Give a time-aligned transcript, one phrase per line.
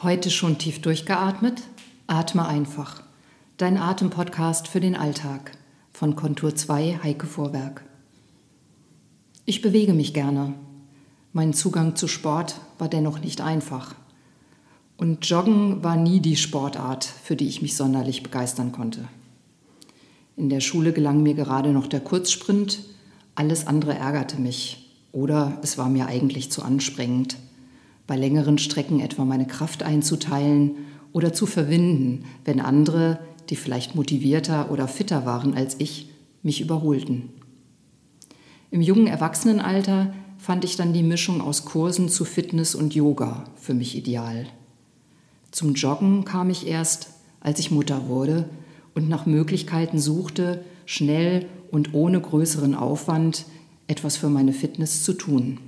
[0.00, 1.60] Heute schon tief durchgeatmet?
[2.06, 3.02] Atme einfach.
[3.56, 5.58] Dein Atempodcast für den Alltag
[5.92, 7.82] von Kontur 2 Heike Vorwerk.
[9.44, 10.54] Ich bewege mich gerne.
[11.32, 13.96] Mein Zugang zu Sport war dennoch nicht einfach.
[14.98, 19.08] Und Joggen war nie die Sportart, für die ich mich sonderlich begeistern konnte.
[20.36, 22.84] In der Schule gelang mir gerade noch der Kurzsprint,
[23.34, 27.36] alles andere ärgerte mich oder es war mir eigentlich zu anstrengend
[28.08, 30.72] bei längeren Strecken etwa meine Kraft einzuteilen
[31.12, 36.10] oder zu verwinden, wenn andere, die vielleicht motivierter oder fitter waren als ich,
[36.42, 37.28] mich überholten.
[38.70, 43.74] Im jungen Erwachsenenalter fand ich dann die Mischung aus Kursen zu Fitness und Yoga für
[43.74, 44.46] mich ideal.
[45.50, 48.48] Zum Joggen kam ich erst, als ich Mutter wurde
[48.94, 53.44] und nach Möglichkeiten suchte, schnell und ohne größeren Aufwand
[53.86, 55.58] etwas für meine Fitness zu tun.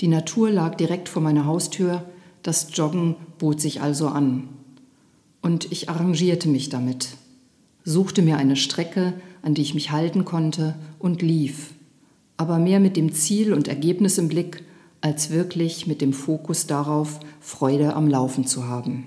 [0.00, 2.04] Die Natur lag direkt vor meiner Haustür,
[2.42, 4.48] das Joggen bot sich also an.
[5.40, 7.16] Und ich arrangierte mich damit,
[7.84, 11.74] suchte mir eine Strecke, an die ich mich halten konnte und lief,
[12.36, 14.64] aber mehr mit dem Ziel und Ergebnis im Blick,
[15.00, 19.06] als wirklich mit dem Fokus darauf, Freude am Laufen zu haben.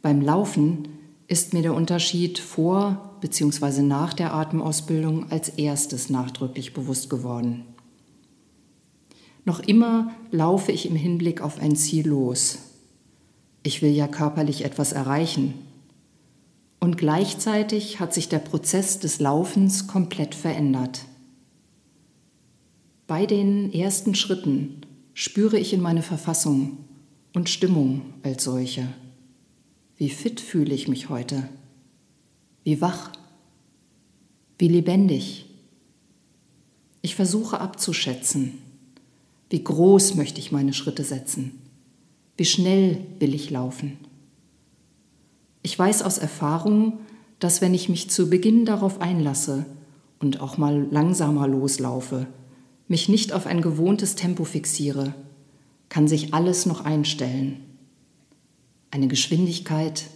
[0.00, 0.88] Beim Laufen
[1.26, 3.82] ist mir der Unterschied vor bzw.
[3.82, 7.64] nach der Atemausbildung als erstes nachdrücklich bewusst geworden.
[9.48, 12.58] Noch immer laufe ich im Hinblick auf ein Ziel los.
[13.62, 15.54] Ich will ja körperlich etwas erreichen.
[16.80, 21.06] Und gleichzeitig hat sich der Prozess des Laufens komplett verändert.
[23.06, 24.82] Bei den ersten Schritten
[25.14, 26.76] spüre ich in meine Verfassung
[27.32, 28.86] und Stimmung als solche.
[29.96, 31.48] Wie fit fühle ich mich heute?
[32.64, 33.12] Wie wach?
[34.58, 35.46] Wie lebendig?
[37.00, 38.58] Ich versuche abzuschätzen,
[39.50, 41.58] wie groß möchte ich meine Schritte setzen?
[42.36, 43.98] Wie schnell will ich laufen?
[45.62, 47.00] Ich weiß aus Erfahrung,
[47.38, 49.66] dass wenn ich mich zu Beginn darauf einlasse
[50.18, 52.26] und auch mal langsamer loslaufe,
[52.88, 55.14] mich nicht auf ein gewohntes Tempo fixiere,
[55.88, 57.60] kann sich alles noch einstellen.
[58.90, 60.06] Eine Geschwindigkeit,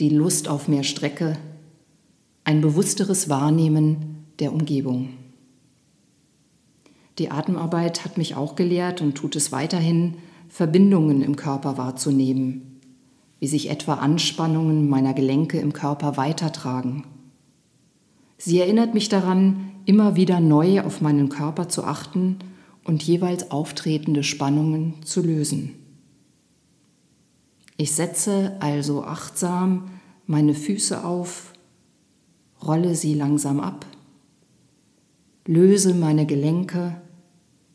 [0.00, 1.38] die Lust auf mehr Strecke,
[2.44, 5.08] ein bewussteres Wahrnehmen der Umgebung.
[7.18, 10.14] Die Atemarbeit hat mich auch gelehrt und tut es weiterhin,
[10.48, 12.80] Verbindungen im Körper wahrzunehmen,
[13.40, 17.04] wie sich etwa Anspannungen meiner Gelenke im Körper weitertragen.
[18.38, 22.38] Sie erinnert mich daran, immer wieder neu auf meinen Körper zu achten
[22.84, 25.74] und jeweils auftretende Spannungen zu lösen.
[27.78, 29.90] Ich setze also achtsam
[30.26, 31.52] meine Füße auf,
[32.62, 33.86] rolle sie langsam ab,
[35.46, 37.00] löse meine Gelenke,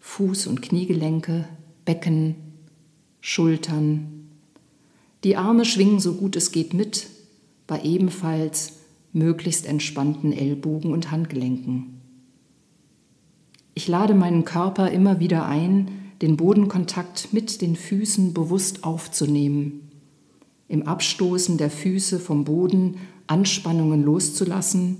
[0.03, 1.47] Fuß- und Kniegelenke,
[1.85, 2.35] Becken,
[3.21, 4.29] Schultern.
[5.23, 7.07] Die Arme schwingen so gut es geht mit,
[7.67, 8.73] bei ebenfalls
[9.13, 12.01] möglichst entspannten Ellbogen und Handgelenken.
[13.73, 15.91] Ich lade meinen Körper immer wieder ein,
[16.21, 19.89] den Bodenkontakt mit den Füßen bewusst aufzunehmen,
[20.67, 22.97] im Abstoßen der Füße vom Boden
[23.27, 24.97] Anspannungen loszulassen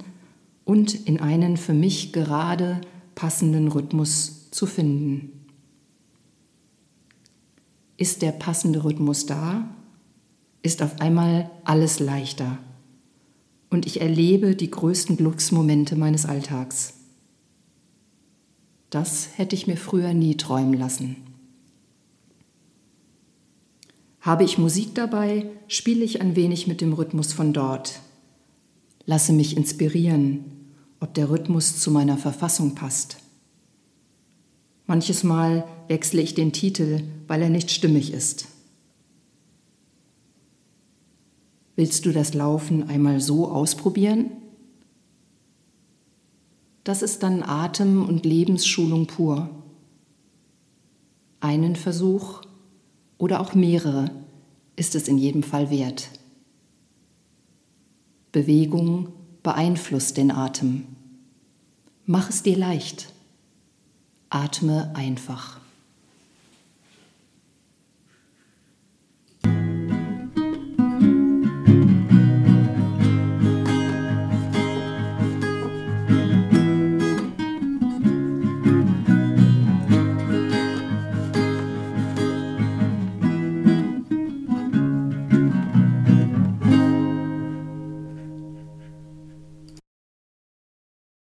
[0.63, 2.81] und in einen für mich gerade
[3.15, 5.47] passenden Rhythmus zu finden.
[7.97, 9.69] Ist der passende Rhythmus da,
[10.61, 12.59] ist auf einmal alles leichter
[13.71, 16.93] und ich erlebe die größten Glücksmomente meines Alltags.
[18.91, 21.15] Das hätte ich mir früher nie träumen lassen.
[24.19, 28.01] Habe ich Musik dabei, spiele ich ein wenig mit dem Rhythmus von dort.
[29.05, 30.43] Lasse mich inspirieren,
[30.99, 33.17] ob der Rhythmus zu meiner Verfassung passt.
[34.87, 38.47] Manches Mal wechsle ich den Titel, weil er nicht stimmig ist.
[41.75, 44.31] Willst du das Laufen einmal so ausprobieren?
[46.83, 49.49] Das ist dann Atem- und Lebensschulung pur.
[51.39, 52.41] Einen Versuch
[53.17, 54.11] oder auch mehrere
[54.75, 56.09] ist es in jedem Fall wert.
[58.31, 59.09] Bewegung
[59.43, 60.85] beeinflusst den Atem.
[62.05, 63.13] Mach es dir leicht.
[64.31, 65.57] Atme einfach.